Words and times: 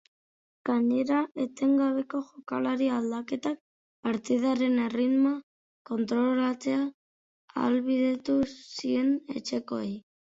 Gainera, 0.67 1.17
etengabeko 1.41 2.21
jokalari 2.29 2.87
aldaketek 2.95 3.59
partidaren 4.07 4.81
erritmoa 4.85 5.35
kontrolatzea 5.91 6.81
ahalbidetu 7.59 8.41
zien 8.57 9.13
etxekoei. 9.41 9.91